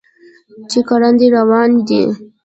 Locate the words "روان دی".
1.37-2.01